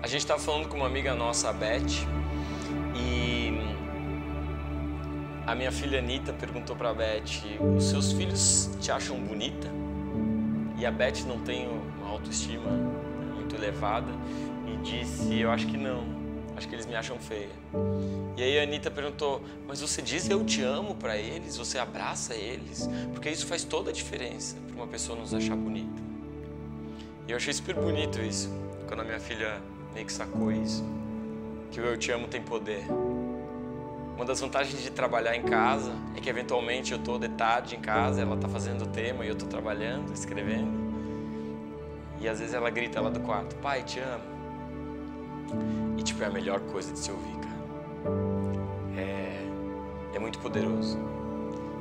[0.00, 2.06] A gente estava falando com uma amiga nossa, a Beth,
[2.94, 3.52] e
[5.44, 9.68] a minha filha Anitta perguntou para a Beth: Os seus filhos te acham bonita?
[10.78, 12.70] E a Beth não tem uma autoestima
[13.34, 14.12] muito elevada
[14.68, 16.16] e disse: Eu acho que não.
[16.56, 17.50] Acho que eles me acham feia.
[18.36, 21.56] E aí a Anitta perguntou: Mas você diz eu te amo para eles?
[21.56, 22.88] Você abraça eles?
[23.12, 26.00] Porque isso faz toda a diferença para uma pessoa nos achar bonita.
[27.26, 28.48] E eu achei super bonito isso,
[28.86, 29.60] quando a minha filha
[30.04, 30.84] que sacou isso.
[31.70, 32.84] Que o eu te amo tem poder.
[34.16, 37.80] Uma das vantagens de trabalhar em casa é que eventualmente eu estou de tarde em
[37.80, 40.88] casa, ela está fazendo o tema e eu estou trabalhando, escrevendo.
[42.20, 44.24] E às vezes ela grita lá do quarto: Pai, te amo.
[45.96, 47.48] E tipo, é a melhor coisa de se ouvir, cara.
[48.96, 49.46] É,
[50.14, 50.98] é muito poderoso.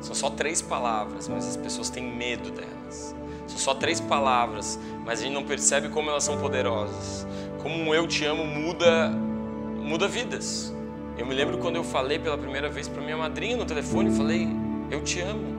[0.02, 3.16] São só três palavras, mas as pessoas têm medo delas.
[3.48, 7.26] São só três palavras, mas a gente não percebe como elas são poderosas.
[7.68, 10.74] Como um eu te amo muda, muda vidas.
[11.18, 14.48] Eu me lembro quando eu falei pela primeira vez para minha madrinha no telefone, falei,
[14.90, 15.58] eu te amo.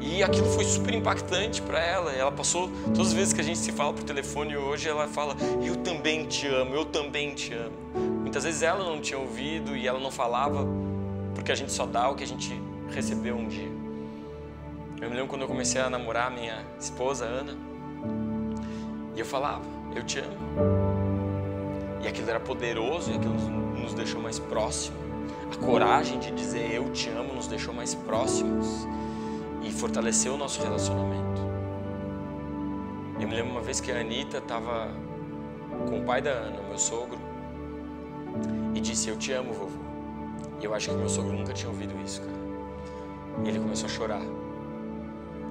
[0.00, 2.12] E aquilo foi super impactante para ela.
[2.12, 5.34] Ela passou, todas as vezes que a gente se fala por telefone hoje, ela fala,
[5.60, 7.74] eu também te amo, eu também te amo.
[8.20, 10.64] Muitas vezes ela não tinha ouvido e ela não falava,
[11.34, 12.54] porque a gente só dá o que a gente
[12.94, 13.72] recebeu um dia.
[15.00, 17.58] Eu me lembro quando eu comecei a namorar minha esposa, Ana,
[19.16, 19.64] e eu falava,
[19.96, 20.97] eu te amo.
[22.02, 24.98] E aquilo era poderoso e aquilo nos deixou mais próximos.
[25.52, 28.86] A coragem de dizer eu te amo nos deixou mais próximos
[29.62, 31.40] e fortaleceu o nosso relacionamento.
[33.20, 34.92] Eu me lembro uma vez que a Anitta estava
[35.88, 37.18] com o pai da Ana, meu sogro,
[38.74, 39.78] e disse: Eu te amo, vovô.
[40.60, 42.38] E eu acho que meu sogro nunca tinha ouvido isso, cara.
[43.44, 44.22] E ele começou a chorar.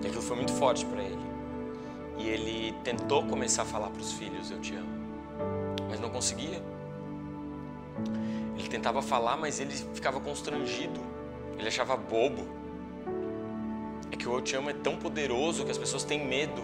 [0.01, 1.25] E aquilo foi muito forte para ele.
[2.17, 5.06] E ele tentou começar a falar para os filhos: Eu te amo.
[5.89, 6.61] Mas não conseguia.
[8.57, 10.99] Ele tentava falar, mas ele ficava constrangido.
[11.57, 12.48] Ele achava bobo.
[14.11, 16.61] É que o Eu Te Amo é tão poderoso que as pessoas têm medo.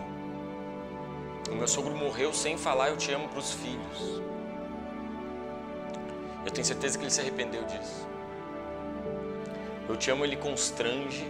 [1.49, 4.21] O meu sogro morreu sem falar Eu Te Amo para os filhos.
[6.45, 8.07] Eu tenho certeza que ele se arrependeu disso.
[9.87, 11.25] Eu Te Amo, ele constrange.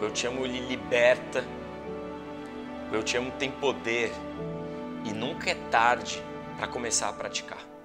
[0.00, 1.44] Eu Te Amo, ele liberta.
[2.92, 4.12] Eu Te Amo tem poder.
[5.04, 6.22] E nunca é tarde
[6.58, 7.77] para começar a praticar.